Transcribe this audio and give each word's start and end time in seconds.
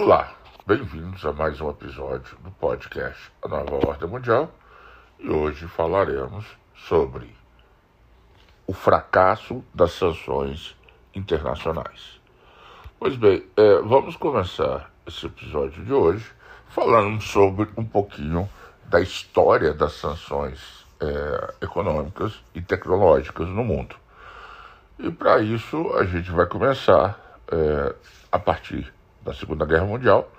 Olá, 0.00 0.32
bem-vindos 0.64 1.26
a 1.26 1.32
mais 1.32 1.60
um 1.60 1.70
episódio 1.70 2.38
do 2.38 2.52
podcast 2.52 3.32
A 3.42 3.48
Nova 3.48 3.84
Ordem 3.84 4.08
Mundial 4.08 4.48
e 5.18 5.28
hoje 5.28 5.66
falaremos 5.66 6.46
sobre 6.76 7.34
o 8.64 8.72
fracasso 8.72 9.64
das 9.74 9.90
sanções 9.90 10.76
internacionais. 11.12 12.20
Pois 12.96 13.16
bem, 13.16 13.44
é, 13.56 13.80
vamos 13.80 14.14
começar 14.14 14.88
esse 15.04 15.26
episódio 15.26 15.84
de 15.84 15.92
hoje 15.92 16.30
falando 16.68 17.20
sobre 17.20 17.68
um 17.76 17.84
pouquinho 17.84 18.48
da 18.84 19.00
história 19.00 19.74
das 19.74 19.94
sanções 19.94 20.86
é, 21.00 21.54
econômicas 21.60 22.40
e 22.54 22.62
tecnológicas 22.62 23.48
no 23.48 23.64
mundo. 23.64 23.96
E 24.96 25.10
para 25.10 25.40
isso 25.40 25.92
a 25.96 26.04
gente 26.04 26.30
vai 26.30 26.46
começar 26.46 27.18
é, 27.50 27.94
a 28.30 28.38
partir 28.38 28.96
da 29.28 29.34
Segunda 29.34 29.66
Guerra 29.66 29.84
Mundial 29.84 30.30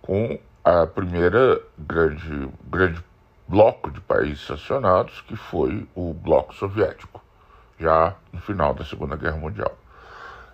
com 0.00 0.38
a 0.64 0.86
primeira 0.86 1.60
grande, 1.78 2.48
grande 2.64 3.04
bloco 3.46 3.90
de 3.90 4.00
países 4.00 4.40
sancionados, 4.40 5.20
que 5.22 5.36
foi 5.36 5.86
o 5.94 6.14
bloco 6.14 6.54
soviético, 6.54 7.22
já 7.78 8.14
no 8.32 8.40
final 8.40 8.72
da 8.72 8.84
Segunda 8.84 9.16
Guerra 9.16 9.36
Mundial. 9.36 9.76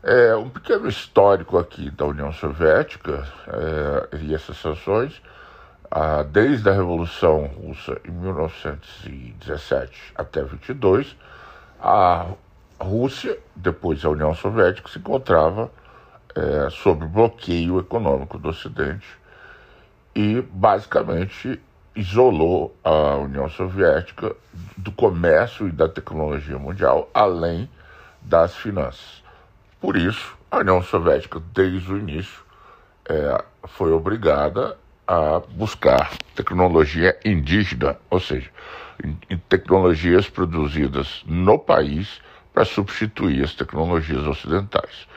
É, 0.02 0.34
um 0.34 0.48
pequeno 0.48 0.88
histórico 0.88 1.58
aqui 1.58 1.90
da 1.90 2.06
União 2.06 2.32
Soviética 2.32 3.26
é, 3.46 4.16
e 4.16 4.34
essas 4.34 4.56
sanções, 4.56 5.20
desde 6.30 6.68
a 6.68 6.72
Revolução 6.72 7.46
Russa 7.46 7.98
em 8.04 8.10
1917 8.10 10.12
até 10.14 10.42
22, 10.42 11.16
a 11.80 12.26
Rússia, 12.78 13.38
depois 13.56 14.04
a 14.04 14.10
União 14.10 14.34
Soviética, 14.34 14.88
se 14.88 14.98
encontrava 14.98 15.70
é, 16.34 16.70
sob 16.70 17.06
bloqueio 17.06 17.78
econômico 17.78 18.38
do 18.38 18.48
Ocidente 18.48 19.06
e 20.14 20.42
basicamente 20.42 21.60
isolou 21.94 22.76
a 22.84 23.16
União 23.16 23.48
Soviética 23.48 24.34
do 24.76 24.92
comércio 24.92 25.68
e 25.68 25.72
da 25.72 25.88
tecnologia 25.88 26.58
mundial, 26.58 27.10
além 27.12 27.68
das 28.22 28.54
finanças. 28.54 29.22
Por 29.80 29.96
isso, 29.96 30.36
a 30.50 30.58
União 30.58 30.82
Soviética, 30.82 31.40
desde 31.52 31.92
o 31.92 31.98
início, 31.98 32.42
é, 33.08 33.44
foi 33.64 33.92
obrigada 33.92 34.76
a 35.06 35.40
buscar 35.40 36.10
tecnologia 36.34 37.18
indígena, 37.24 37.96
ou 38.10 38.20
seja, 38.20 38.50
tecnologias 39.48 40.28
produzidas 40.28 41.22
no 41.26 41.58
país 41.58 42.20
para 42.52 42.64
substituir 42.64 43.42
as 43.42 43.54
tecnologias 43.54 44.26
ocidentais. 44.26 45.08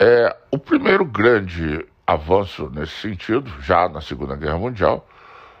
É, 0.00 0.36
o 0.52 0.58
primeiro 0.58 1.04
grande 1.04 1.84
avanço 2.06 2.70
nesse 2.70 2.92
sentido, 2.92 3.50
já 3.60 3.88
na 3.88 4.00
Segunda 4.00 4.36
Guerra 4.36 4.56
Mundial, 4.56 5.04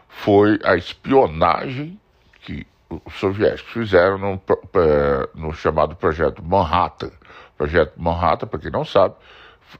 foi 0.08 0.60
a 0.62 0.76
espionagem 0.76 2.00
que 2.42 2.64
os 2.88 3.14
soviéticos 3.14 3.72
fizeram 3.72 4.16
no, 4.16 4.42
é, 4.74 5.28
no 5.34 5.52
chamado 5.52 5.96
Projeto 5.96 6.40
Manhattan. 6.40 7.10
Projeto 7.56 8.00
Manhattan, 8.00 8.46
para 8.46 8.60
quem 8.60 8.70
não 8.70 8.84
sabe, 8.84 9.16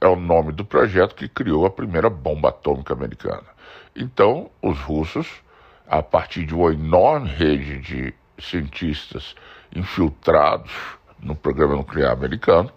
é 0.01 0.07
o 0.07 0.17
nome 0.17 0.51
do 0.51 0.65
projeto 0.65 1.15
que 1.15 1.29
criou 1.29 1.65
a 1.65 1.71
primeira 1.71 2.09
bomba 2.09 2.49
atômica 2.49 2.93
americana. 2.93 3.47
Então, 3.95 4.51
os 4.61 4.77
russos, 4.79 5.41
a 5.87 6.03
partir 6.03 6.45
de 6.45 6.53
uma 6.53 6.73
enorme 6.73 7.29
rede 7.29 7.79
de 7.79 8.13
cientistas 8.37 9.35
infiltrados 9.73 10.71
no 11.17 11.33
programa 11.33 11.77
nuclear 11.77 12.11
americano, 12.11 12.69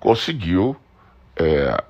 conseguiu 0.00 0.74
é, 1.40 1.82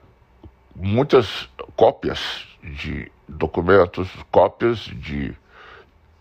muitas 0.77 1.49
cópias 1.75 2.47
de 2.63 3.11
documentos, 3.29 4.09
cópias 4.31 4.79
de 4.79 5.35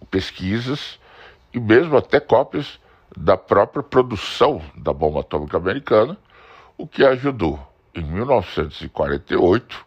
pesquisas 0.10 1.00
e 1.54 1.60
mesmo 1.60 1.96
até 1.96 2.20
cópias 2.20 2.80
da 3.16 3.38
própria 3.38 3.84
produção 3.84 4.60
da 4.76 4.92
bomba 4.92 5.20
atômica 5.20 5.58
americana, 5.58 6.18
o 6.76 6.88
que 6.88 7.06
ajudou 7.06 7.60
em 7.94 8.04
1948 8.04 9.86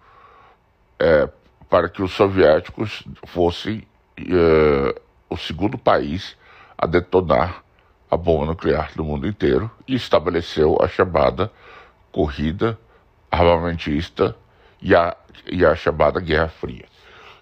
é, 1.00 1.28
para 1.68 1.88
que 1.88 2.00
os 2.00 2.12
soviéticos 2.12 3.02
fossem 3.26 3.82
é, 4.18 5.00
o 5.28 5.36
segundo 5.36 5.76
país 5.76 6.36
a 6.78 6.86
detonar 6.86 7.64
a 8.08 8.16
bomba 8.16 8.46
nuclear 8.46 8.92
do 8.94 9.02
mundo 9.02 9.26
inteiro 9.26 9.68
e 9.88 9.96
estabeleceu 9.96 10.78
a 10.80 10.86
chamada 10.86 11.50
corrida 12.12 12.78
armamentista 13.32 14.36
e 14.80 14.94
a, 14.94 15.16
e 15.50 15.64
a 15.64 15.74
chamada 15.74 16.20
Guerra 16.20 16.48
Fria. 16.48 16.84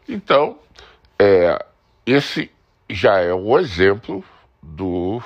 Então, 0.09 0.59
é, 1.19 1.59
esse 2.07 2.51
já 2.89 3.19
é 3.19 3.35
um 3.35 3.59
exemplo 3.59 4.25
do 4.63 5.21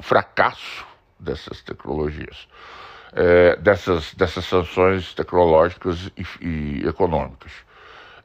fracasso 0.00 0.84
dessas 1.18 1.62
tecnologias, 1.62 2.46
é, 3.12 3.56
dessas, 3.56 4.14
dessas 4.14 4.44
sanções 4.44 5.14
tecnológicas 5.14 6.10
e, 6.16 6.26
e 6.40 6.86
econômicas. 6.86 7.52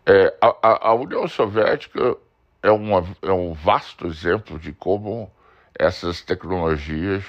É, 0.06 0.36
a, 0.42 0.90
a, 0.90 0.94
União 0.94 1.28
Soviética 1.28 2.18
é, 2.62 2.72
uma, 2.72 3.06
é 3.22 3.32
um 3.32 3.54
vasto 3.54 4.08
exemplo 4.08 4.60
de 4.60 4.74
como 4.74 5.32
essas 5.78 6.22
tecnologias, 6.22 7.24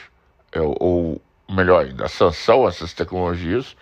é, 0.50 0.60
ou 0.60 1.20
melhor 1.48 1.84
ainda, 1.84 2.06
a 2.06 2.08
sanção 2.08 2.66
a 2.66 2.68
essas 2.68 2.92
tecnologias 2.92 3.76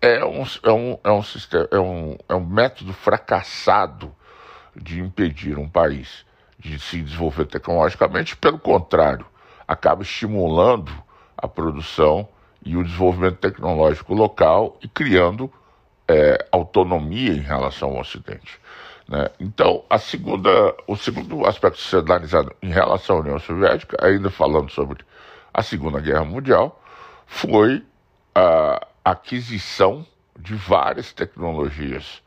é 0.00 0.24
um, 0.24 0.44
é 0.62 0.72
um, 0.72 0.98
é 1.04 1.10
um, 1.10 1.22
sistema, 1.22 1.68
é 1.70 1.78
um, 1.78 2.16
é 2.28 2.34
um 2.34 2.44
método 2.44 2.92
fracassado 2.92 4.14
de 4.74 5.00
impedir 5.00 5.58
um 5.58 5.68
país 5.68 6.24
de 6.58 6.78
se 6.78 7.00
desenvolver 7.02 7.46
tecnologicamente, 7.46 8.36
pelo 8.36 8.58
contrário, 8.58 9.26
acaba 9.66 10.02
estimulando 10.02 10.92
a 11.36 11.48
produção 11.48 12.28
e 12.64 12.76
o 12.76 12.84
desenvolvimento 12.84 13.36
tecnológico 13.36 14.14
local 14.14 14.78
e 14.82 14.88
criando 14.88 15.50
é, 16.06 16.46
autonomia 16.52 17.32
em 17.32 17.40
relação 17.40 17.90
ao 17.90 18.00
Ocidente. 18.00 18.60
Né? 19.08 19.28
Então, 19.40 19.84
a 19.88 19.98
segunda, 19.98 20.74
o 20.86 20.96
segundo 20.96 21.46
aspecto 21.46 21.78
a 21.78 21.82
ser 21.82 21.96
analisado 21.98 22.54
em 22.62 22.70
relação 22.70 23.16
à 23.16 23.20
União 23.20 23.38
Soviética, 23.38 23.96
ainda 24.06 24.30
falando 24.30 24.70
sobre 24.70 25.04
a 25.52 25.62
Segunda 25.62 26.00
Guerra 26.00 26.24
Mundial, 26.24 26.80
foi 27.26 27.84
a 28.34 28.86
aquisição 29.10 30.06
de 30.38 30.54
várias 30.54 31.12
tecnologias 31.12 32.22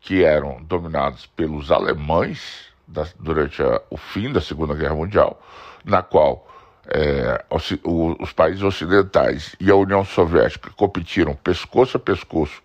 que 0.00 0.22
eram 0.22 0.62
dominadas 0.62 1.26
pelos 1.26 1.70
alemães 1.70 2.66
da, 2.86 3.06
durante 3.18 3.62
a, 3.62 3.80
o 3.90 3.96
fim 3.96 4.32
da 4.32 4.40
Segunda 4.40 4.74
Guerra 4.74 4.94
Mundial, 4.94 5.40
na 5.84 6.02
qual 6.02 6.46
é, 6.86 7.42
os, 7.50 7.72
os, 8.20 8.32
países 8.32 8.62
ocidentais 8.62 9.56
e 9.58 9.70
a 9.70 9.74
União 9.74 10.04
Soviética 10.04 10.70
competiram 10.76 11.34
pescoço 11.34 11.96
a 11.96 12.00
pescoço 12.00 12.62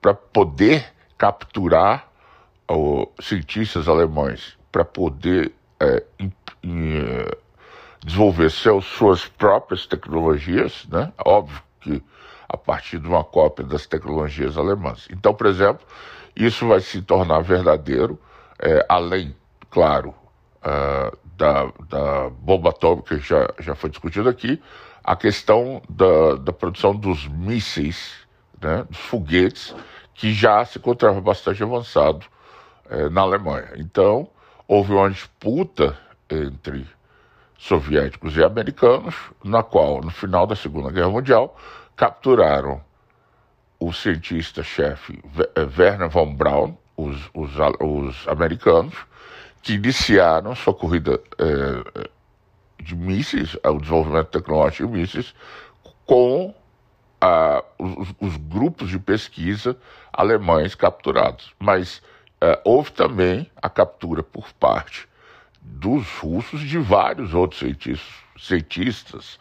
para 0.00 0.14
poder 0.14 0.86
capturar 1.18 2.08
cientistas 3.20 3.88
alemães, 3.88 4.56
para 4.70 4.84
poder 4.84 5.52
é, 5.80 6.02
in, 6.18 6.32
in, 6.62 7.26
desenvolver 8.04 8.50
seus, 8.50 8.84
suas 8.86 9.26
próprias 9.26 9.86
tecnologias, 9.86 10.86
né? 10.90 11.12
Óbvio 11.24 11.62
que 11.80 12.02
a 12.48 12.56
partir 12.56 12.98
de 12.98 13.06
uma 13.06 13.22
cópia 13.22 13.64
das 13.64 13.86
tecnologias 13.86 14.56
alemãs. 14.56 15.06
Então, 15.10 15.34
por 15.34 15.46
exemplo, 15.46 15.86
isso 16.34 16.66
vai 16.66 16.80
se 16.80 17.02
tornar 17.02 17.40
verdadeiro, 17.40 18.18
é, 18.58 18.84
além, 18.88 19.34
claro, 19.70 20.14
uh, 20.58 21.16
da, 21.36 21.70
da 21.88 22.30
bomba 22.30 22.70
atômica 22.70 23.16
que 23.16 23.26
já, 23.26 23.48
já 23.60 23.74
foi 23.74 23.90
discutido 23.90 24.28
aqui, 24.28 24.60
a 25.04 25.14
questão 25.16 25.80
da, 25.88 26.34
da 26.36 26.52
produção 26.52 26.94
dos 26.94 27.26
mísseis, 27.28 28.12
né, 28.60 28.84
dos 28.88 28.98
foguetes, 28.98 29.74
que 30.14 30.32
já 30.32 30.64
se 30.64 30.78
encontrava 30.78 31.20
bastante 31.20 31.62
avançado 31.62 32.26
é, 32.90 33.08
na 33.08 33.20
Alemanha. 33.20 33.70
Então, 33.76 34.28
houve 34.66 34.92
uma 34.92 35.08
disputa 35.08 35.96
entre 36.28 36.86
soviéticos 37.58 38.36
e 38.36 38.44
americanos, 38.44 39.14
na 39.44 39.62
qual, 39.62 40.00
no 40.00 40.10
final 40.10 40.46
da 40.46 40.54
Segunda 40.54 40.92
Guerra 40.92 41.10
Mundial, 41.10 41.56
capturaram 41.96 42.80
o 43.80 43.92
cientista-chefe 43.92 45.20
eh, 45.56 45.68
Werner 45.76 46.08
von 46.08 46.34
Braun, 46.34 46.76
os, 46.96 47.28
os, 47.34 47.50
os, 47.80 48.28
americanos, 48.28 48.94
que 49.60 49.74
iniciaram 49.74 50.54
sua 50.54 50.72
corrida 50.72 51.20
eh, 51.38 52.08
de 52.80 52.94
mísseis, 52.94 53.56
o 53.64 53.78
desenvolvimento 53.78 54.28
tecnológico 54.28 54.88
de 54.88 54.98
mísseis, 54.98 55.34
com 56.06 56.54
a, 57.20 57.62
os, 57.78 58.08
os, 58.20 58.36
grupos 58.36 58.88
de 58.88 58.98
pesquisa 59.00 59.76
alemães 60.12 60.76
capturados. 60.76 61.52
Mas 61.58 62.00
eh, 62.40 62.60
houve 62.64 62.92
também 62.92 63.50
a 63.60 63.68
captura 63.68 64.22
por 64.22 64.52
parte 64.52 65.08
dos 65.60 66.06
russos 66.18 66.60
de 66.60 66.78
vários 66.78 67.34
outros 67.34 67.60
cientistas, 68.38 69.38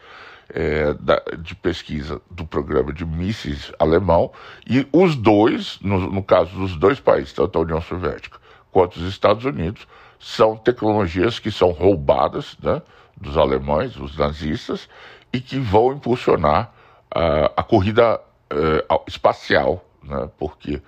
é, 0.49 0.93
da, 0.93 1.21
de 1.37 1.55
pesquisa 1.55 2.21
do 2.31 2.45
programa 2.45 2.93
de 2.93 3.05
mísseis 3.05 3.71
alemão, 3.79 4.31
e 4.67 4.87
os 4.91 5.15
dois, 5.15 5.79
no, 5.81 5.99
no 6.11 6.23
caso 6.23 6.55
dos 6.55 6.75
dois 6.75 6.99
países, 6.99 7.33
tanto 7.33 7.57
a 7.57 7.61
União 7.61 7.81
Soviética 7.81 8.39
quanto 8.71 8.97
os 8.97 9.07
Estados 9.07 9.43
Unidos, 9.43 9.87
são 10.19 10.55
tecnologias 10.55 11.39
que 11.39 11.51
são 11.51 11.71
roubadas 11.71 12.57
né, 12.61 12.81
dos 13.15 13.37
alemães, 13.37 13.93
dos 13.93 14.17
nazistas, 14.17 14.89
e 15.31 15.39
que 15.39 15.59
vão 15.59 15.93
impulsionar 15.93 16.73
uh, 17.15 17.51
a 17.55 17.63
corrida 17.63 18.19
uh, 18.19 19.03
espacial, 19.07 19.83
né, 20.03 20.29
porque 20.37 20.81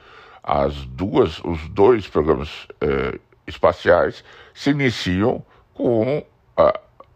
as 0.43 0.85
duas, 0.85 1.39
os 1.43 1.67
dois 1.69 2.07
programas 2.07 2.65
uh, 2.83 3.19
espaciais 3.49 4.23
se 4.53 4.69
iniciam 4.69 5.43
com 5.73 6.23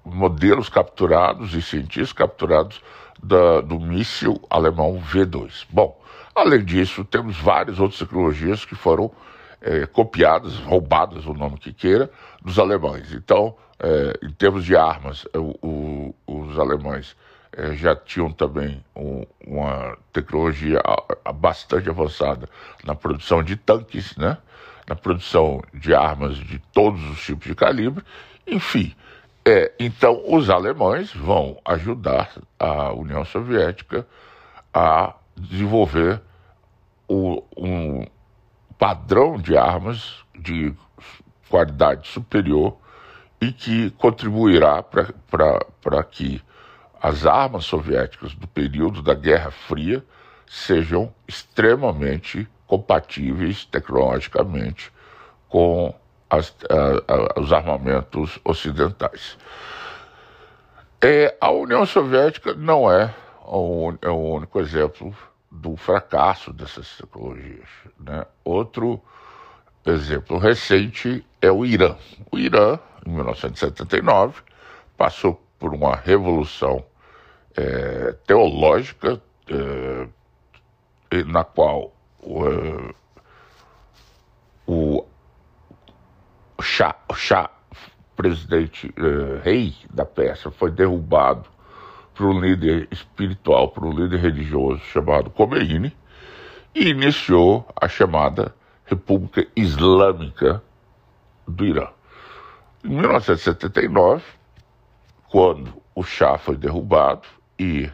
modelos 0.06 0.70
capturados 0.70 1.54
e 1.54 1.62
cientistas 1.62 2.14
capturados 2.14 2.82
da, 3.22 3.62
do 3.62 3.80
míssil 3.80 4.42
alemão 4.50 5.02
V2. 5.02 5.66
Bom, 5.70 6.00
além 6.36 6.64
disso, 6.64 7.06
temos 7.06 7.38
várias 7.38 7.80
outras 7.80 8.00
tecnologias 8.00 8.66
que 8.66 8.76
foram 8.76 9.12
é, 9.62 9.86
copiadas, 9.86 10.58
roubadas, 10.58 11.26
o 11.26 11.34
nome 11.34 11.58
que 11.58 11.72
queira, 11.72 12.12
dos 12.42 12.60
alemães. 12.60 13.14
Então, 13.14 13.56
é, 13.80 14.26
em 14.26 14.32
termos 14.32 14.66
de 14.66 14.76
armas, 14.76 15.26
o, 15.34 16.14
o, 16.28 16.44
os 16.46 16.60
alemães 16.60 17.16
já 17.76 17.96
tinham 17.96 18.32
também 18.32 18.84
um, 18.96 19.24
uma 19.46 19.96
tecnologia 20.12 20.82
bastante 21.36 21.88
avançada 21.88 22.50
na 22.84 22.96
produção 22.96 23.44
de 23.44 23.56
tanques, 23.56 24.18
né? 24.18 24.40
Na 24.88 24.96
produção 24.96 25.62
de 25.74 25.94
armas 25.94 26.36
de 26.38 26.60
todos 26.74 27.04
os 27.10 27.24
tipos 27.24 27.48
de 27.48 27.56
calibre. 27.56 28.04
Enfim, 28.46 28.94
é, 29.46 29.72
então 29.80 30.22
os 30.28 30.50
alemães 30.50 31.14
vão 31.14 31.60
ajudar 31.66 32.32
a 32.60 32.94
União 32.94 33.26
Soviética 33.26 34.08
a 34.74 35.16
desenvolver 35.36 36.22
o, 37.08 37.44
um, 37.58 38.06
padrão 38.78 39.38
de 39.38 39.58
armas 39.58 40.24
de 40.38 40.74
qualidade 41.50 42.08
superior 42.08 42.78
e 43.40 43.52
que 43.52 43.92
contribuirá 43.92 44.82
para 44.82 46.04
que 46.04 46.42
as 47.02 47.26
armas 47.26 47.66
soviéticas 47.66 48.34
do 48.34 48.48
período 48.48 49.02
da 49.02 49.14
Guerra 49.14 49.52
Fria 49.52 50.04
sejam 50.48 51.14
extremamente 51.28 52.48
compatíveis 52.74 53.66
tecnologicamente 53.66 54.92
com 55.48 55.94
as, 56.28 56.56
a, 56.68 57.38
a, 57.38 57.40
os 57.40 57.54
armamentos 57.54 58.40
ocidentais. 58.44 59.38
É, 61.00 61.38
a 61.40 61.52
União 61.52 61.86
Soviética 61.86 62.56
não 62.56 62.92
é 62.92 63.14
o, 63.46 63.94
é 64.02 64.10
o 64.10 64.18
único 64.18 64.60
exemplo 64.60 65.16
do 65.52 65.78
fracasso 65.78 66.52
dessas 66.52 66.98
tecnologias. 66.98 67.70
Né? 68.00 68.26
Outro 68.44 69.00
exemplo 69.86 70.40
recente 70.40 71.24
é 71.40 71.52
o 71.52 71.64
Irã. 71.64 71.96
O 72.32 72.40
Irã, 72.40 72.80
em 73.06 73.12
1979, 73.12 74.42
passou 74.98 75.40
por 75.60 75.76
uma 75.76 75.96
revolução 75.96 76.84
é, 77.56 78.16
teológica 78.26 79.22
é, 79.48 80.08
na 81.28 81.44
qual 81.44 81.94
o, 84.66 85.06
Shah, 86.62 86.96
o 87.10 87.14
Shah 87.14 87.50
presidente 88.16 88.94
é, 88.96 89.42
rei 89.44 89.76
da 89.90 90.06
Pérsia, 90.06 90.52
foi 90.52 90.72
derrubado 90.72 91.50
para 92.14 92.26
um 92.26 92.40
líder 92.40 92.88
espiritual, 92.92 93.70
para 93.70 93.86
um 93.86 93.92
líder 93.92 94.20
religioso 94.20 94.80
chamado 94.86 95.32
Khomeini, 95.32 95.96
e 96.76 96.90
iniciou 96.90 97.68
a 97.80 97.88
chamada 97.88 98.54
República 98.86 99.46
Islâmica 99.56 100.64
do 101.48 101.66
Irã. 101.66 101.88
Em 102.84 102.90
1979, 102.90 104.24
quando 105.30 105.82
o 105.96 106.04
Shah 106.04 106.38
foi 106.38 106.56
derrubado 106.56 107.28
e 107.58 107.90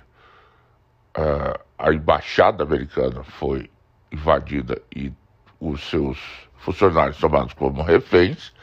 uh, 1.17 1.59
a 1.77 1.93
embaixada 1.93 2.63
americana 2.63 3.23
foi 3.23 3.69
invadida 4.11 4.81
e 4.95 5.11
os 5.59 5.81
seus 5.89 6.17
funcionários 6.57 7.17
tomados 7.17 7.53
como 7.53 7.81
reféns, 7.81 8.53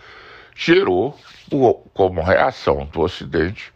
gerou, 0.55 1.19
como 1.93 2.23
reação 2.23 2.87
do 2.87 3.01
Ocidente, 3.01 3.73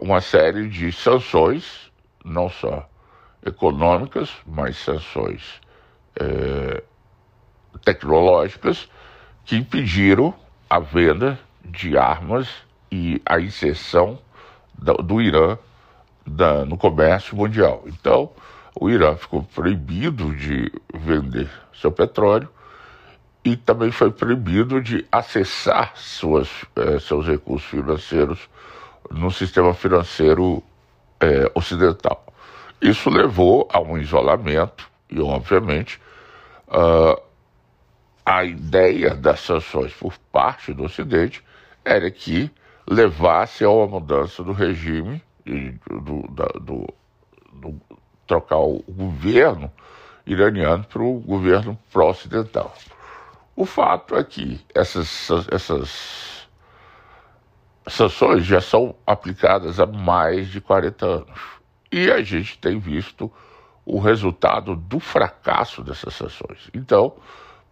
uma 0.00 0.20
série 0.20 0.68
de 0.68 0.92
sanções, 0.92 1.90
não 2.24 2.48
só 2.48 2.88
econômicas, 3.44 4.30
mas 4.46 4.76
sanções 4.76 5.60
é, 6.16 6.82
tecnológicas, 7.84 8.88
que 9.44 9.56
impediram 9.56 10.34
a 10.68 10.78
venda 10.78 11.38
de 11.64 11.96
armas 11.96 12.48
e 12.90 13.20
a 13.24 13.40
inserção 13.40 14.18
do, 14.74 14.94
do 14.94 15.20
Irã 15.20 15.58
da, 16.26 16.64
no 16.64 16.76
comércio 16.76 17.36
mundial. 17.36 17.82
Então, 17.86 18.30
o 18.80 18.88
Irã 18.88 19.16
ficou 19.16 19.42
proibido 19.42 20.34
de 20.34 20.70
vender 20.94 21.50
seu 21.74 21.90
petróleo 21.90 22.48
e 23.44 23.56
também 23.56 23.90
foi 23.90 24.10
proibido 24.10 24.80
de 24.80 25.04
acessar 25.10 25.96
suas, 25.96 26.48
eh, 26.76 26.98
seus 27.00 27.26
recursos 27.26 27.68
financeiros 27.68 28.48
no 29.10 29.30
sistema 29.30 29.74
financeiro 29.74 30.62
é, 31.20 31.50
ocidental. 31.54 32.24
Isso 32.80 33.10
levou 33.10 33.68
a 33.72 33.80
um 33.80 33.98
isolamento 33.98 34.88
e, 35.10 35.20
obviamente, 35.20 36.00
uh, 36.68 37.20
a 38.24 38.44
ideia 38.44 39.14
das 39.14 39.40
sanções 39.40 39.92
por 39.94 40.16
parte 40.30 40.72
do 40.72 40.84
Ocidente 40.84 41.42
era 41.84 42.10
que 42.10 42.50
levasse 42.86 43.64
a 43.64 43.70
uma 43.70 43.86
mudança 43.86 44.44
do 44.44 44.52
regime, 44.52 45.22
do, 45.44 46.28
da, 46.30 46.46
do, 46.60 46.86
do 47.52 47.80
trocar 48.28 48.58
o 48.58 48.84
governo 48.88 49.72
iraniano 50.24 50.84
para 50.84 51.02
o 51.02 51.18
governo 51.18 51.76
pró-ocidental. 51.90 52.72
O 53.56 53.64
fato 53.64 54.14
é 54.14 54.22
que 54.22 54.60
essas, 54.72 55.28
essas 55.50 56.46
sanções 57.88 58.44
já 58.44 58.60
são 58.60 58.94
aplicadas 59.04 59.80
há 59.80 59.86
mais 59.86 60.48
de 60.48 60.60
40 60.60 61.06
anos. 61.06 61.40
E 61.90 62.10
a 62.10 62.22
gente 62.22 62.58
tem 62.58 62.78
visto 62.78 63.32
o 63.84 63.98
resultado 63.98 64.76
do 64.76 65.00
fracasso 65.00 65.82
dessas 65.82 66.14
sanções. 66.14 66.70
Então, 66.74 67.16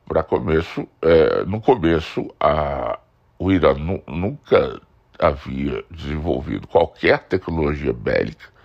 para 0.07 0.23
começo, 0.23 0.89
é, 1.03 1.45
no 1.45 1.61
começo, 1.61 2.35
a, 2.41 2.99
o 3.39 3.53
Irã 3.53 3.75
nu, 3.75 4.03
nunca 4.07 4.81
havia 5.19 5.85
desenvolvido 5.91 6.67
qualquer 6.67 7.25
tecnologia 7.25 7.93
bélica. 7.93 8.56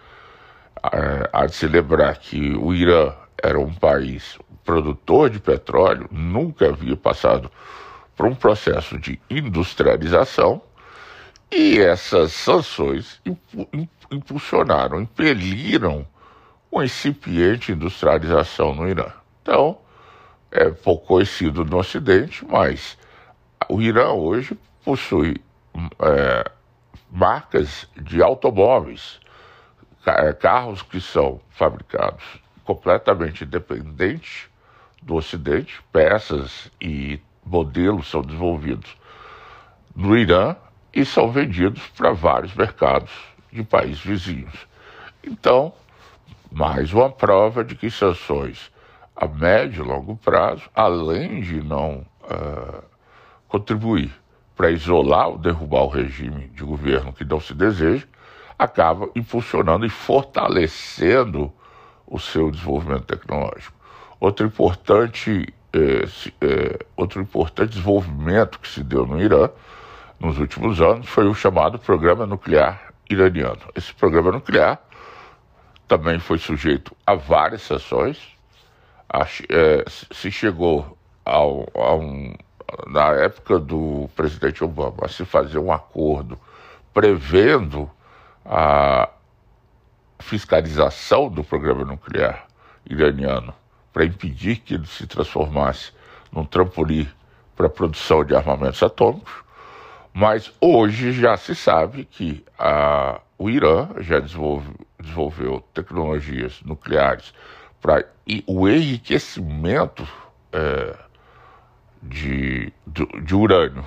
De 1.47 1.55
se 1.55 1.67
lembrar 1.67 2.17
que 2.17 2.55
o 2.55 2.73
Irã 2.73 3.13
era 3.41 3.59
um 3.59 3.73
país 3.73 4.37
produtor 4.63 5.29
de 5.29 5.39
petróleo, 5.39 6.07
nunca 6.11 6.69
havia 6.69 6.95
passado 6.95 7.51
por 8.15 8.25
um 8.25 8.35
processo 8.35 8.97
de 8.97 9.19
industrialização 9.29 10.61
e 11.51 11.79
essas 11.79 12.33
sanções 12.33 13.21
impulsionaram, 14.09 15.01
impeliram 15.01 16.07
uma 16.71 16.85
incipiente 16.85 17.71
industrialização 17.71 18.73
no 18.73 18.87
Irã. 18.87 19.11
Então, 19.41 19.77
é 20.51 20.69
pouco 20.69 21.07
conhecido 21.07 21.65
no 21.65 21.77
Ocidente, 21.77 22.45
mas 22.45 22.97
o 23.69 23.81
Irã 23.81 24.11
hoje 24.11 24.57
possui 24.83 25.41
é, 25.99 26.51
marcas 27.09 27.87
de 27.95 28.21
automóveis, 28.21 29.19
carros 30.39 30.81
que 30.81 30.99
são 30.99 31.39
fabricados 31.49 32.23
completamente 32.63 33.43
independentes 33.43 34.49
do 35.01 35.15
Ocidente, 35.15 35.81
peças 35.91 36.71
e 36.79 37.19
modelos 37.45 38.09
são 38.09 38.21
desenvolvidos 38.21 38.95
no 39.95 40.17
Irã 40.17 40.55
e 40.93 41.03
são 41.03 41.31
vendidos 41.31 41.85
para 41.89 42.11
vários 42.11 42.53
mercados 42.53 43.11
de 43.51 43.63
países 43.63 43.99
vizinhos. 43.99 44.67
Então, 45.23 45.73
mais 46.51 46.93
uma 46.93 47.09
prova 47.09 47.63
de 47.63 47.75
que 47.75 47.89
sanções 47.89 48.71
a 49.15 49.27
médio 49.27 49.83
e 49.83 49.87
longo 49.87 50.15
prazo, 50.15 50.69
além 50.73 51.41
de 51.41 51.61
não 51.61 52.05
uh, 52.23 52.83
contribuir 53.47 54.11
para 54.55 54.71
isolar 54.71 55.29
ou 55.29 55.37
derrubar 55.37 55.83
o 55.83 55.87
regime 55.87 56.47
de 56.49 56.63
governo 56.63 57.13
que 57.13 57.25
não 57.25 57.39
se 57.39 57.53
deseja, 57.53 58.07
acaba 58.61 59.09
impulsionando 59.15 59.87
e 59.87 59.89
fortalecendo 59.89 61.51
o 62.05 62.19
seu 62.19 62.51
desenvolvimento 62.51 63.05
tecnológico. 63.05 63.73
Outro 64.19 64.45
importante, 64.45 65.51
eh, 65.73 66.07
eh, 66.41 66.79
outro 66.95 67.19
importante 67.19 67.69
desenvolvimento 67.69 68.59
que 68.59 68.67
se 68.67 68.83
deu 68.83 69.07
no 69.07 69.19
Irã 69.19 69.49
nos 70.19 70.37
últimos 70.37 70.79
anos 70.79 71.09
foi 71.09 71.27
o 71.27 71.33
chamado 71.33 71.79
Programa 71.79 72.27
Nuclear 72.27 72.93
iraniano. 73.09 73.61
Esse 73.75 73.91
programa 73.95 74.31
nuclear 74.31 74.79
também 75.87 76.19
foi 76.19 76.37
sujeito 76.37 76.95
a 77.03 77.15
várias 77.15 77.63
sanções. 77.63 78.19
É, 79.49 79.83
se 79.89 80.31
chegou 80.31 80.95
ao, 81.25 81.67
a 81.73 81.95
um, 81.95 82.35
na 82.85 83.07
época 83.13 83.59
do 83.59 84.07
presidente 84.15 84.63
Obama 84.63 84.99
a 85.01 85.09
se 85.09 85.25
fazer 85.25 85.57
um 85.57 85.71
acordo 85.71 86.39
prevendo 86.93 87.89
a 88.45 89.09
fiscalização 90.19 91.29
do 91.29 91.43
programa 91.43 91.83
nuclear 91.83 92.47
iraniano 92.85 93.53
para 93.91 94.05
impedir 94.05 94.57
que 94.57 94.75
ele 94.75 94.85
se 94.85 95.05
transformasse 95.05 95.91
num 96.31 96.45
trampolim 96.45 97.07
para 97.55 97.67
a 97.67 97.69
produção 97.69 98.23
de 98.23 98.35
armamentos 98.35 98.81
atômicos, 98.81 99.33
mas 100.13 100.51
hoje 100.59 101.11
já 101.11 101.37
se 101.37 101.55
sabe 101.55 102.05
que 102.05 102.43
a, 102.57 103.19
o 103.37 103.49
Irã 103.49 103.89
já 103.99 104.19
desenvolve, 104.19 104.73
desenvolveu 104.99 105.61
tecnologias 105.73 106.61
nucleares 106.63 107.33
para 107.81 108.05
o 108.47 108.67
enriquecimento 108.67 110.07
é, 110.51 110.95
de, 112.03 112.73
de, 112.85 113.05
de, 113.23 113.35
urânio 113.35 113.85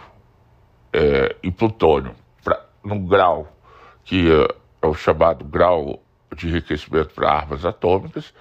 é, 0.93 1.37
e 1.43 1.51
plutônio 1.51 2.15
pra, 2.43 2.65
grau 3.07 3.54
que 4.05 4.31
é, 4.31 4.87
o 4.87 4.95
chamado 4.95 5.45
grau 5.45 6.03
de 6.37 6.49
enriquecimento 6.49 7.15
para 7.15 7.31
armas 7.31 7.65
atômicas, 7.65 8.35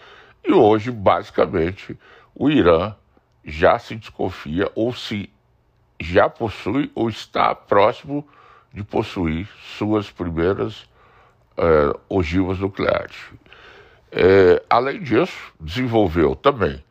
e 0.44 0.52
hoje, 0.52 0.92
basicamente, 0.92 1.98
o 2.36 2.50
Irã 2.50 2.96
já 3.46 3.80
se 3.80 3.96
desconfia 3.96 4.72
ou 4.76 4.94
se 4.94 5.30
já 6.00 6.30
possui 6.30 6.92
ou 6.94 7.10
está 7.10 7.56
próximo 7.56 8.28
de 8.74 8.84
possuir 8.84 9.48
suas 9.78 10.10
primeiras 10.10 10.90
é, 11.56 11.98
ogivas 12.10 12.60
nucleares. 12.60 13.16
É, 14.12 14.62
além 14.70 15.02
disso, 15.02 15.54
desenvolveu 15.60 16.36
também 16.36 16.84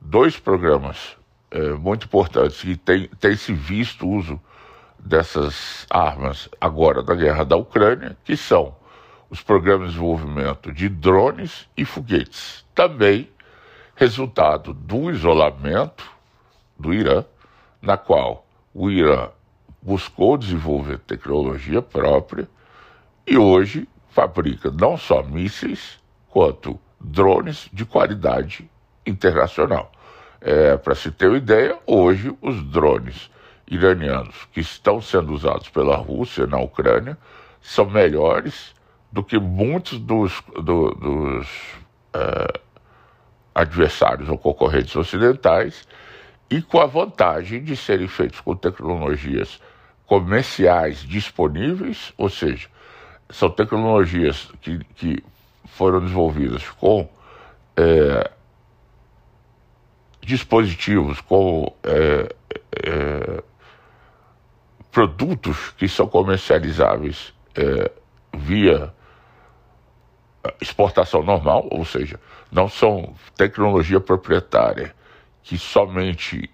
dois 0.00 0.38
programas 0.38 1.16
é, 1.50 1.70
muito 1.72 2.06
importantes 2.06 2.64
e 2.64 2.76
tem, 2.76 3.08
tem 3.20 3.36
se 3.36 3.52
visto 3.52 4.08
uso 4.08 4.40
dessas 5.04 5.86
armas 5.90 6.48
agora 6.58 7.02
na 7.02 7.14
guerra 7.14 7.44
da 7.44 7.56
Ucrânia, 7.56 8.16
que 8.24 8.36
são 8.36 8.74
os 9.28 9.42
programas 9.42 9.88
de 9.88 9.94
desenvolvimento 9.94 10.72
de 10.72 10.88
drones 10.88 11.68
e 11.76 11.84
foguetes. 11.84 12.64
Também 12.74 13.28
resultado 13.94 14.72
do 14.72 15.10
isolamento 15.10 16.10
do 16.78 16.92
Irã, 16.92 17.24
na 17.80 17.96
qual 17.96 18.46
o 18.72 18.90
Irã 18.90 19.28
buscou 19.82 20.38
desenvolver 20.38 20.98
tecnologia 20.98 21.82
própria 21.82 22.48
e 23.26 23.36
hoje 23.36 23.86
fabrica 24.10 24.70
não 24.70 24.96
só 24.96 25.22
mísseis, 25.22 26.00
quanto 26.30 26.80
drones 26.98 27.68
de 27.72 27.84
qualidade 27.84 28.68
internacional. 29.06 29.92
É, 30.40 30.76
Para 30.76 30.94
se 30.94 31.10
ter 31.10 31.28
uma 31.28 31.36
ideia, 31.36 31.78
hoje 31.86 32.34
os 32.40 32.62
drones 32.64 33.30
iranianos 33.70 34.46
que 34.52 34.60
estão 34.60 35.00
sendo 35.00 35.32
usados 35.32 35.68
pela 35.68 35.96
Rússia 35.96 36.46
na 36.46 36.58
Ucrânia 36.58 37.16
são 37.60 37.88
melhores 37.88 38.74
do 39.10 39.22
que 39.22 39.38
muitos 39.38 39.98
dos, 39.98 40.42
do, 40.54 40.90
dos 40.90 41.48
uh, 42.14 42.60
adversários 43.54 44.28
ou 44.28 44.36
concorrentes 44.36 44.94
ocidentais 44.96 45.86
e 46.50 46.60
com 46.60 46.80
a 46.80 46.86
vantagem 46.86 47.62
de 47.62 47.76
serem 47.76 48.08
feitos 48.08 48.40
com 48.40 48.54
tecnologias 48.54 49.60
comerciais 50.06 50.98
disponíveis, 50.98 52.12
ou 52.18 52.28
seja, 52.28 52.68
são 53.30 53.48
tecnologias 53.48 54.50
que, 54.60 54.78
que 54.94 55.24
foram 55.64 56.00
desenvolvidas 56.00 56.68
com 56.70 57.08
é, 57.76 58.30
dispositivos, 60.20 61.20
com 61.20 61.74
é, 61.82 62.34
é, 62.84 63.42
produtos 64.94 65.70
que 65.76 65.88
são 65.88 66.06
comercializáveis 66.06 67.34
via 68.32 68.94
exportação 70.60 71.22
normal, 71.22 71.66
ou 71.70 71.84
seja, 71.84 72.18
não 72.50 72.68
são 72.68 73.14
tecnologia 73.36 73.98
proprietária 73.98 74.94
que 75.42 75.58
somente 75.58 76.48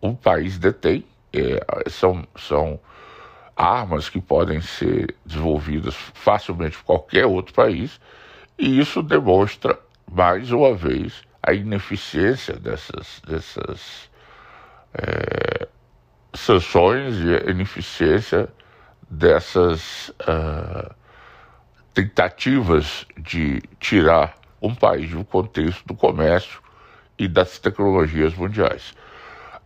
um 0.00 0.14
país 0.14 0.58
detém, 0.58 1.04
é, 1.32 1.60
são, 1.88 2.26
são 2.36 2.80
armas 3.54 4.08
que 4.08 4.20
podem 4.20 4.60
ser 4.60 5.14
desenvolvidas 5.24 5.94
facilmente 5.94 6.76
por 6.78 6.84
qualquer 6.84 7.26
outro 7.26 7.54
país, 7.54 8.00
e 8.58 8.80
isso 8.80 9.02
demonstra, 9.02 9.78
mais 10.10 10.50
uma 10.50 10.74
vez, 10.74 11.22
a 11.42 11.52
ineficiência 11.52 12.54
dessas, 12.54 13.20
dessas 13.26 14.10
é, 14.94 15.68
sanções 16.34 17.16
e 17.18 17.34
a 17.34 17.50
ineficiência 17.50 18.48
dessas. 19.10 20.08
Uh, 20.20 21.02
tentativas 21.94 23.06
de 23.16 23.60
tirar 23.78 24.36
um 24.60 24.74
país 24.74 25.10
do 25.10 25.24
contexto 25.24 25.86
do 25.86 25.94
comércio 25.94 26.60
e 27.18 27.28
das 27.28 27.58
tecnologias 27.58 28.34
mundiais. 28.34 28.94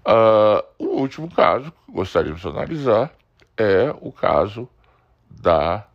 Uh, 0.04 0.62
o 0.78 1.00
último 1.00 1.30
caso 1.30 1.70
que 1.70 1.92
gostaríamos 1.92 2.40
de 2.40 2.48
analisar 2.48 3.12
é 3.56 3.94
o 4.00 4.12
caso 4.12 4.68
da 5.30 5.86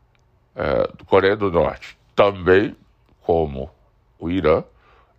uh, 0.56 1.06
Coreia 1.06 1.36
do 1.36 1.52
Norte. 1.52 1.98
Também, 2.16 2.76
como 3.22 3.70
o 4.20 4.30
Irã, 4.30 4.64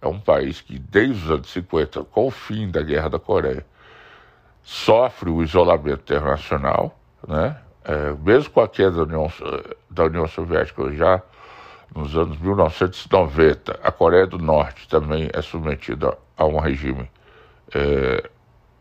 é 0.00 0.08
um 0.08 0.20
país 0.20 0.60
que, 0.60 0.78
desde 0.78 1.24
os 1.24 1.30
anos 1.30 1.50
50, 1.50 2.04
com 2.04 2.26
o 2.26 2.30
fim 2.30 2.70
da 2.70 2.82
Guerra 2.82 3.10
da 3.10 3.18
Coreia, 3.18 3.64
sofre 4.62 5.28
o 5.28 5.42
isolamento 5.42 6.00
internacional, 6.02 6.98
né? 7.26 7.56
é, 7.84 8.12
mesmo 8.22 8.50
com 8.50 8.60
a 8.60 8.68
queda 8.68 8.92
da 8.92 9.02
União, 9.02 9.32
da 9.90 10.04
União 10.04 10.26
Soviética 10.28 10.92
já 10.92 11.22
nos 11.94 12.16
anos 12.16 12.38
1990, 12.38 13.80
a 13.82 13.92
Coreia 13.92 14.26
do 14.26 14.38
Norte 14.38 14.88
também 14.88 15.28
é 15.32 15.42
submetida 15.42 16.16
a 16.36 16.44
um 16.46 16.58
regime 16.58 17.10
é, 17.74 18.30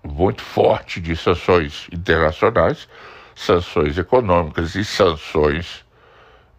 muito 0.04 0.42
forte 0.42 1.02
de 1.02 1.16
sanções 1.16 1.88
internacionais, 1.92 2.88
sanções 3.36 3.98
econômicas 3.98 4.76
e 4.76 4.86
sanções 4.86 5.86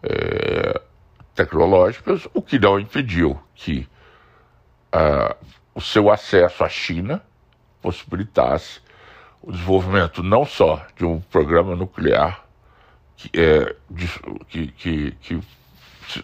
é, 0.03 0.79
tecnológicas, 1.33 2.27
o 2.33 2.41
que 2.41 2.59
não 2.59 2.79
impediu 2.79 3.39
que 3.55 3.87
o 5.73 5.81
seu 5.81 6.11
acesso 6.11 6.63
à 6.63 6.69
China 6.69 7.19
possibilitasse 7.81 8.79
o 9.43 9.51
desenvolvimento 9.51 10.23
não 10.23 10.45
só 10.45 10.85
de 10.95 11.05
um 11.05 11.19
programa 11.19 11.75
nuclear 11.75 12.45
que, 13.17 13.29
é, 13.39 13.75
de, 13.89 14.07
que, 14.47 14.67
que, 14.71 15.11
que 15.21 15.35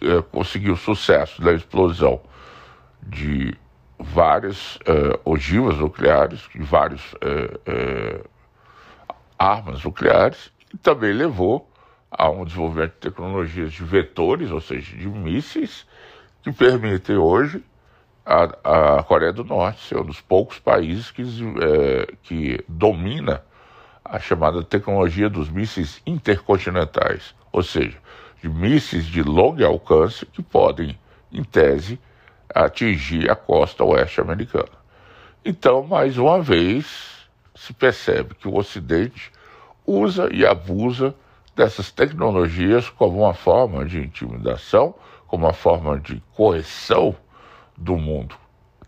é, 0.02 0.22
conseguiu 0.22 0.74
sucesso 0.74 1.42
na 1.44 1.52
explosão 1.52 2.20
de 3.02 3.54
várias 3.98 4.78
é, 4.86 5.20
ogivas 5.24 5.76
nucleares, 5.76 6.40
de 6.54 6.62
várias 6.62 7.14
é, 7.20 7.60
é, 7.66 8.24
armas 9.38 9.84
nucleares, 9.84 10.50
e 10.72 10.78
também 10.78 11.12
levou 11.12 11.70
a 12.10 12.28
um 12.30 12.44
desenvolvimento 12.44 12.92
de 12.92 13.10
tecnologias 13.10 13.72
de 13.72 13.84
vetores, 13.84 14.50
ou 14.50 14.60
seja, 14.60 14.96
de 14.96 15.06
mísseis, 15.06 15.86
que 16.42 16.50
permitem 16.50 17.16
hoje 17.16 17.62
a, 18.24 18.98
a 18.98 19.02
Coreia 19.02 19.32
do 19.32 19.44
Norte 19.44 19.86
ser 19.86 19.98
um 19.98 20.04
dos 20.04 20.20
poucos 20.20 20.58
países 20.58 21.10
que, 21.10 21.22
é, 21.22 22.14
que 22.22 22.64
domina 22.68 23.42
a 24.04 24.18
chamada 24.18 24.62
tecnologia 24.62 25.28
dos 25.28 25.48
mísseis 25.48 26.02
intercontinentais, 26.06 27.34
ou 27.52 27.62
seja, 27.62 27.98
de 28.42 28.48
mísseis 28.48 29.06
de 29.06 29.22
longo 29.22 29.64
alcance 29.64 30.26
que 30.26 30.42
podem, 30.42 30.98
em 31.32 31.44
tese, 31.44 31.98
atingir 32.52 33.30
a 33.30 33.36
costa 33.36 33.84
oeste 33.84 34.20
americana. 34.20 34.80
Então, 35.44 35.82
mais 35.84 36.18
uma 36.18 36.42
vez, 36.42 37.28
se 37.54 37.72
percebe 37.72 38.34
que 38.34 38.48
o 38.48 38.56
Ocidente 38.56 39.30
usa 39.86 40.28
e 40.32 40.44
abusa 40.44 41.14
dessas 41.54 41.90
tecnologias 41.90 42.88
como 42.88 43.20
uma 43.20 43.34
forma 43.34 43.84
de 43.84 43.98
intimidação, 43.98 44.94
como 45.26 45.46
uma 45.46 45.52
forma 45.52 45.98
de 45.98 46.22
correção 46.34 47.14
do 47.80 47.96
mundo 47.96 48.36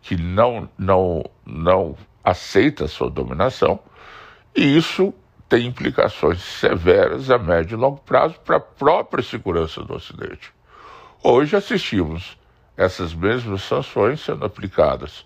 que 0.03 0.17
não, 0.17 0.69
não, 0.77 1.25
não 1.47 1.97
aceita 2.23 2.89
sua 2.89 3.09
dominação, 3.09 3.79
e 4.55 4.77
isso 4.77 5.15
tem 5.49 5.67
implicações 5.67 6.43
severas 6.43 7.31
a 7.31 7.39
médio 7.39 7.77
e 7.77 7.81
longo 7.81 8.01
prazo 8.01 8.39
para 8.45 8.57
a 8.57 8.61
própria 8.61 9.23
segurança 9.23 9.83
do 9.83 9.95
Ocidente. 9.95 10.53
Hoje 11.23 11.57
assistimos 11.57 12.37
essas 12.77 13.15
mesmas 13.15 13.63
sanções 13.63 14.21
sendo 14.21 14.45
aplicadas 14.45 15.25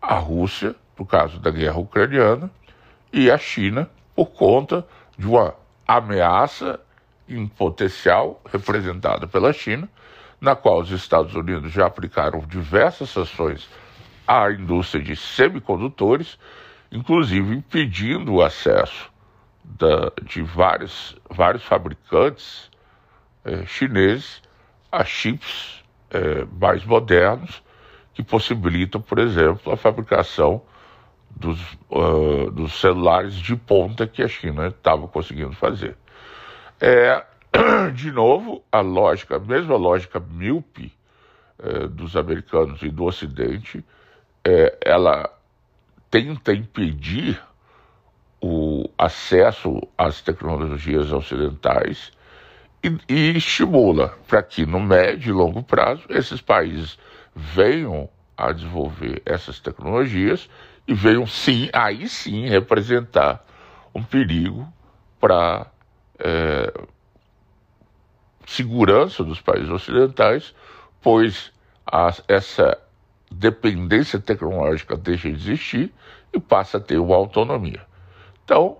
à 0.00 0.14
Rússia, 0.14 0.74
no 0.96 1.04
caso 1.04 1.40
da 1.40 1.50
guerra 1.50 1.78
ucraniana, 1.78 2.50
e 3.12 3.30
à 3.30 3.36
China, 3.36 3.90
por 4.14 4.26
conta 4.26 4.86
de 5.18 5.26
uma 5.26 5.54
ameaça 5.86 6.80
em 7.28 7.46
potencial 7.46 8.40
representada 8.50 9.26
pela 9.26 9.52
China, 9.52 9.88
na 10.42 10.56
qual 10.56 10.80
os 10.80 10.90
Estados 10.90 11.36
Unidos 11.36 11.70
já 11.72 11.86
aplicaram 11.86 12.40
diversas 12.40 13.10
sanções 13.10 13.68
à 14.26 14.50
indústria 14.50 15.00
de 15.00 15.14
semicondutores, 15.14 16.36
inclusive 16.90 17.54
impedindo 17.54 18.34
o 18.34 18.42
acesso 18.42 19.08
da, 19.62 20.10
de 20.20 20.42
vários, 20.42 21.16
vários 21.30 21.62
fabricantes 21.62 22.68
eh, 23.44 23.64
chineses 23.66 24.42
a 24.90 25.04
chips 25.04 25.84
eh, 26.10 26.44
mais 26.60 26.84
modernos 26.84 27.62
que 28.12 28.24
possibilitam, 28.24 29.00
por 29.00 29.20
exemplo, 29.20 29.72
a 29.72 29.76
fabricação 29.76 30.60
dos, 31.30 31.58
uh, 31.88 32.50
dos 32.50 32.78
celulares 32.78 33.34
de 33.34 33.56
ponta 33.56 34.06
que 34.06 34.22
a 34.22 34.28
China 34.28 34.66
estava 34.66 35.08
conseguindo 35.08 35.52
fazer. 35.52 35.96
É, 36.80 37.24
de 37.94 38.10
novo, 38.10 38.62
a 38.70 38.80
lógica, 38.80 39.36
a 39.36 39.40
mesma 39.40 39.76
lógica 39.76 40.18
míope 40.18 40.92
é, 41.58 41.86
dos 41.86 42.16
americanos 42.16 42.82
e 42.82 42.88
do 42.88 43.04
Ocidente, 43.04 43.84
é, 44.44 44.76
ela 44.84 45.30
tenta 46.10 46.52
impedir 46.52 47.40
o 48.40 48.88
acesso 48.98 49.80
às 49.96 50.20
tecnologias 50.20 51.12
ocidentais 51.12 52.10
e, 52.82 52.98
e 53.08 53.36
estimula 53.36 54.18
para 54.26 54.42
que, 54.42 54.66
no 54.66 54.80
médio 54.80 55.30
e 55.30 55.32
longo 55.32 55.62
prazo, 55.62 56.02
esses 56.08 56.40
países 56.40 56.98
venham 57.34 58.08
a 58.36 58.50
desenvolver 58.50 59.22
essas 59.24 59.60
tecnologias 59.60 60.50
e 60.88 60.92
venham 60.92 61.26
sim, 61.26 61.70
aí 61.72 62.08
sim, 62.08 62.48
representar 62.48 63.44
um 63.94 64.02
perigo 64.02 64.66
para 65.20 65.66
é, 66.18 66.72
segurança 68.46 69.24
dos 69.24 69.40
países 69.40 69.70
ocidentais, 69.70 70.54
pois 71.00 71.52
a, 71.86 72.12
essa 72.28 72.78
dependência 73.30 74.18
tecnológica 74.18 74.96
deixa 74.96 75.28
de 75.28 75.34
existir 75.34 75.92
e 76.32 76.40
passa 76.40 76.78
a 76.78 76.80
ter 76.80 76.98
uma 76.98 77.16
autonomia. 77.16 77.84
Então, 78.44 78.78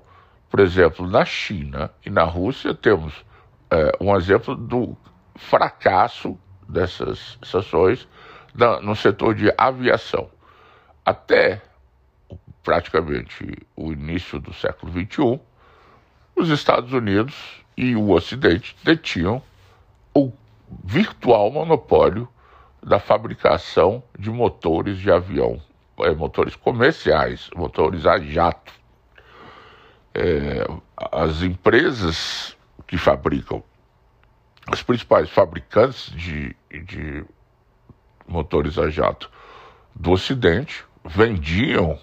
por 0.50 0.61
exemplo, 0.61 1.09
na 1.09 1.25
China 1.25 1.90
e 2.04 2.11
na 2.11 2.25
Rússia 2.25 2.75
temos 2.75 3.14
é, 3.71 3.92
um 4.00 4.14
exemplo 4.16 4.54
do 4.54 4.97
fracasso 5.37 6.38
dessas 6.69 7.38
sanções 7.42 8.07
no 8.83 8.95
setor 8.95 9.35
de 9.35 9.52
aviação. 9.57 10.28
Até 11.04 11.62
praticamente 12.62 13.66
o 13.75 13.92
início 13.92 14.38
do 14.38 14.52
século 14.52 14.92
XXI, 14.92 15.40
os 16.37 16.49
Estados 16.50 16.92
Unidos 16.92 17.62
e 17.76 17.97
o 17.97 18.11
Ocidente 18.11 18.76
detinham 18.85 19.42
virtual 20.85 21.50
monopólio 21.50 22.29
da 22.83 22.99
fabricação 22.99 24.02
de 24.19 24.31
motores 24.31 24.99
de 24.99 25.11
avião, 25.11 25.61
é, 26.00 26.11
motores 26.12 26.57
comerciais, 26.57 27.49
motores 27.55 28.07
a 28.07 28.19
jato. 28.19 28.73
É, 30.14 30.67
as 31.11 31.43
empresas 31.43 32.57
que 32.87 32.99
fabricam, 32.99 33.62
os 34.71 34.83
principais 34.83 35.31
fabricantes 35.31 36.11
de, 36.11 36.55
de 36.71 37.25
motores 38.26 38.79
a 38.79 38.91
jato 38.91 39.31
do 39.95 40.12
Ocidente 40.12 40.85
vendiam 41.05 41.99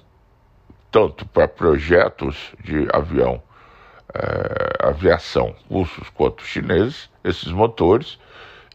tanto 0.92 1.26
para 1.26 1.48
projetos 1.48 2.52
de 2.64 2.88
avião, 2.92 3.42
é, 4.14 4.88
aviação 4.88 5.56
russos 5.70 6.10
quanto 6.10 6.44
chineses, 6.44 7.10
esses 7.24 7.52
motores, 7.52 8.18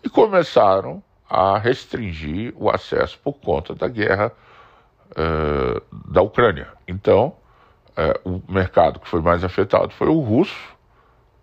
e 0.05 0.09
começaram 0.09 1.03
a 1.29 1.59
restringir 1.59 2.53
o 2.57 2.71
acesso 2.71 3.19
por 3.19 3.33
conta 3.35 3.75
da 3.75 3.89
guerra 3.89 4.31
é, 5.17 5.83
da 6.11 6.21
Ucrânia. 6.21 6.69
Então, 6.87 7.35
é, 7.97 8.21
o 8.25 8.41
mercado 8.49 9.01
que 9.01 9.09
foi 9.09 9.21
mais 9.21 9.43
afetado 9.43 9.91
foi 9.95 10.09
o 10.09 10.21
russo, 10.21 10.75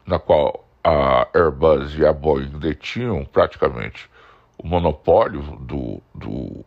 na 0.05 0.19
qual 0.19 0.67
a 0.83 1.27
Airbus 1.33 1.97
e 1.97 2.05
a 2.05 2.13
Boeing 2.13 2.59
detinham 2.59 3.25
praticamente 3.25 4.09
o 4.57 4.67
monopólio 4.67 5.41
do, 5.61 6.01
do 6.13 6.63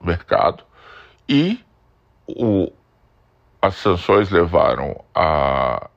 mercado, 0.00 0.64
e 1.28 1.60
o, 2.26 2.72
as 3.60 3.74
sanções 3.74 4.30
levaram 4.30 5.04
a 5.14 5.89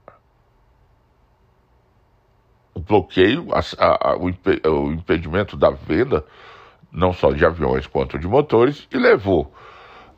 o 2.74 2.80
bloqueio, 2.80 3.48
a, 3.52 3.62
a, 3.80 4.16
o, 4.16 4.26
o 4.26 4.92
impedimento 4.92 5.56
da 5.56 5.70
venda, 5.70 6.26
não 6.92 7.14
só 7.14 7.32
de 7.32 7.46
aviões 7.46 7.88
quanto 7.88 8.18
de 8.18 8.28
motores, 8.28 8.88
e 8.92 8.98
levou 8.98 9.54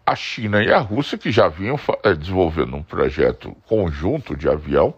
a 0.05 0.15
China 0.15 0.63
e 0.63 0.71
a 0.71 0.79
Rússia, 0.79 1.17
que 1.17 1.31
já 1.31 1.47
vinham 1.47 1.79
eh, 2.03 2.13
desenvolvendo 2.13 2.75
um 2.75 2.83
projeto 2.83 3.55
conjunto 3.67 4.35
de 4.35 4.47
avião, 4.47 4.93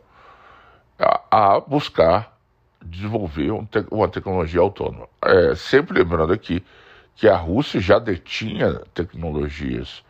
a, 1.00 1.56
a 1.56 1.60
buscar 1.60 2.38
desenvolver 2.84 3.52
um 3.52 3.66
te, 3.66 3.86
uma 3.92 4.08
tecnologia 4.08 4.60
autônoma. 4.60 5.08
É, 5.24 5.56
sempre 5.56 6.00
lembrando 6.00 6.34
aqui 6.34 6.64
que 7.16 7.28
a 7.28 7.36
Rússia 7.36 7.80
já 7.80 8.00
detinha 8.00 8.82
tecnologias 8.94 10.04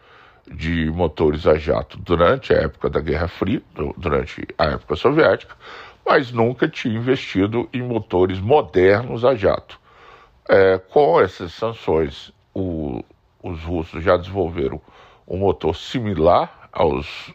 de 0.49 0.89
motores 0.91 1.45
a 1.45 1.55
jato 1.57 1.97
durante 1.97 2.53
a 2.53 2.57
época 2.57 2.89
da 2.89 2.99
Guerra 2.99 3.27
Fria, 3.27 3.61
durante 3.97 4.47
a 4.57 4.65
época 4.65 4.95
soviética, 4.95 5.55
mas 6.07 6.31
nunca 6.31 6.69
tinha 6.69 6.97
investido 6.97 7.67
em 7.73 7.83
motores 7.83 8.39
modernos 8.39 9.25
a 9.25 9.35
jato. 9.35 9.79
É, 10.47 10.77
com 10.77 11.19
essas 11.19 11.53
sanções, 11.53 12.31
o, 12.53 13.03
os 13.43 13.61
russos 13.63 14.01
já 14.01 14.15
desenvolveram 14.15 14.81
um 15.27 15.37
motor 15.37 15.75
similar 15.75 16.69
aos, 16.71 17.33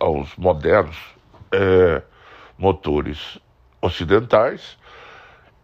aos 0.00 0.34
modernos 0.36 0.96
é, 1.52 2.02
motores 2.56 3.38
ocidentais 3.82 4.78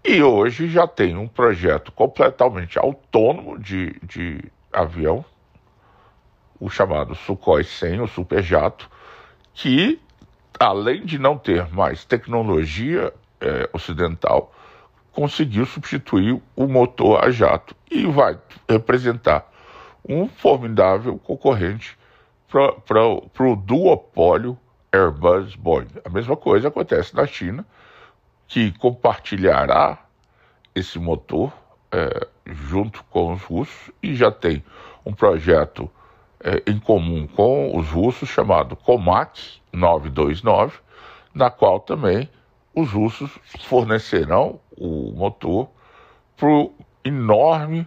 e 0.05 0.23
hoje 0.23 0.69
já 0.69 0.87
tem 0.87 1.17
um 1.17 1.27
projeto 1.27 1.91
completamente 1.91 2.79
autônomo 2.79 3.59
de, 3.59 3.99
de 4.03 4.45
avião 4.71 5.25
o 6.62 6.71
chamado 6.71 7.17
Sukhoi 7.17 7.65
100, 7.65 8.03
o 8.03 8.07
superjato, 8.07 8.88
que, 9.53 10.01
além 10.62 11.05
de 11.05 11.18
não 11.18 11.37
ter 11.37 11.68
mais 11.72 12.05
tecnologia 12.05 13.12
é, 13.40 13.68
ocidental, 13.72 14.55
conseguiu 15.11 15.66
substituir 15.66 16.40
o 16.57 16.66
motor 16.66 17.22
a 17.22 17.31
jato 17.31 17.75
e 17.90 18.07
vai 18.07 18.38
representar 18.68 19.51
um 20.09 20.29
formidável 20.29 21.18
concorrente 21.18 21.98
para 22.48 23.05
o 23.05 23.57
duopólio 23.57 24.59
Airbus-Boeing. 24.92 25.88
A 26.05 26.09
mesma 26.09 26.37
coisa 26.37 26.68
acontece 26.68 27.14
na 27.14 27.27
China, 27.27 27.66
que 28.46 28.72
compartilhará 28.79 29.98
esse 30.75 30.98
motor 30.98 31.53
é, 31.90 32.27
junto 32.46 33.03
com 33.05 33.33
os 33.33 33.42
russos 33.42 33.90
e 34.03 34.14
já 34.14 34.31
tem 34.31 34.62
um 35.05 35.12
projeto 35.12 35.90
é, 36.43 36.63
em 36.71 36.79
comum 36.79 37.27
com 37.27 37.77
os 37.77 37.89
russos 37.89 38.29
chamado 38.29 38.77
Comac 38.77 39.61
929, 39.73 40.79
na 41.35 41.51
qual 41.51 41.81
também 41.81 42.29
os 42.75 42.91
russos 42.91 43.31
fornecerão 43.61 44.61
o 44.77 45.13
motor 45.13 45.69
para 46.37 46.49
o 46.49 46.75
enorme 47.05 47.87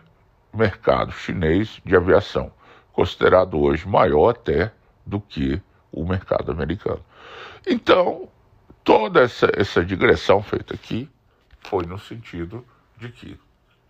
mercado 0.54 1.12
chinês 1.12 1.82
de 1.86 1.96
aviação, 1.96 2.52
considerado 2.94 3.60
hoje 3.60 3.88
maior 3.88 4.30
até 4.30 4.72
do 5.06 5.20
que 5.20 5.62
o 5.91 6.06
mercado 6.06 6.52
americano. 6.52 7.04
Então, 7.68 8.30
toda 8.84 9.22
essa, 9.22 9.52
essa 9.56 9.84
digressão 9.84 10.41
feita 10.41 10.74
aqui 10.76 11.10
foi 11.62 11.86
no 11.86 12.00
sentido 12.00 12.65
de 12.98 13.10
que 13.10 13.39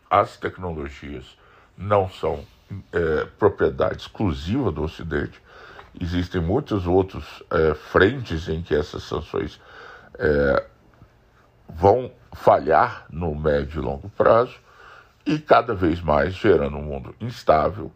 as 0.09 0.37
tecnologias 0.37 1.37
não 1.77 2.09
são 2.09 2.43
é, 2.91 3.25
propriedade 3.37 4.01
exclusiva 4.01 4.71
do 4.71 4.83
Ocidente. 4.83 5.41
Existem 5.99 6.41
muitos 6.41 6.85
outros 6.85 7.43
é, 7.51 7.73
frentes 7.73 8.47
em 8.49 8.61
que 8.61 8.75
essas 8.75 9.03
sanções 9.03 9.59
é, 10.17 10.65
vão 11.69 12.11
falhar 12.33 13.05
no 13.09 13.33
médio 13.33 13.81
e 13.81 13.85
longo 13.85 14.09
prazo 14.09 14.55
e 15.25 15.39
cada 15.39 15.73
vez 15.73 16.01
mais 16.01 16.33
gerando 16.33 16.77
um 16.77 16.83
mundo 16.83 17.15
instável 17.19 17.91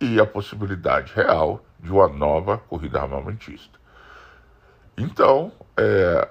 e 0.00 0.18
a 0.18 0.24
possibilidade 0.24 1.12
real 1.14 1.64
de 1.78 1.90
uma 1.92 2.08
nova 2.08 2.56
corrida 2.56 3.00
armamentista. 3.00 3.78
Então, 4.96 5.52
é, 5.76 6.28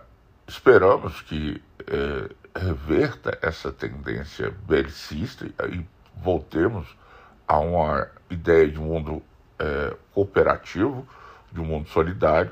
esperamos 0.47 1.21
que 1.21 1.61
é, 1.87 2.59
reverta 2.59 3.37
essa 3.41 3.71
tendência 3.71 4.51
belicista 4.67 5.45
e 5.45 5.85
voltemos 6.15 6.87
a 7.49 7.57
uma 7.57 8.07
ideia 8.29 8.69
de 8.69 8.79
um 8.79 8.83
mundo 8.83 9.23
é, 9.57 9.97
cooperativo, 10.13 11.05
de 11.51 11.59
um 11.59 11.65
mundo 11.65 11.89
solidário, 11.89 12.51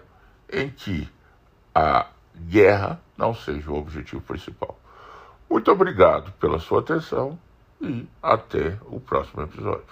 em 0.51 0.71
que 0.71 1.07
a 1.73 2.07
guerra 2.36 2.99
não 3.15 3.36
seja 3.36 3.69
o 3.69 3.77
objetivo 3.77 4.21
principal. 4.21 4.75
Muito 5.47 5.71
obrigado 5.71 6.31
pela 6.39 6.57
sua 6.57 6.79
atenção 6.79 7.38
e 7.79 8.07
até 8.23 8.79
o 8.88 8.99
próximo 8.99 9.43
episódio. 9.43 9.86